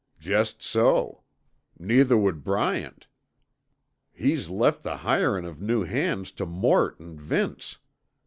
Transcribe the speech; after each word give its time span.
"Jest 0.17 0.63
so. 0.63 1.21
Neither 1.77 2.17
would 2.17 2.43
Bryant. 2.43 3.05
He's 4.11 4.49
left 4.49 4.81
the 4.81 4.97
hirin' 4.97 5.45
of 5.45 5.61
new 5.61 5.83
hands 5.83 6.31
tuh 6.31 6.47
Mort 6.47 6.95
an' 6.99 7.19
Vince. 7.19 7.77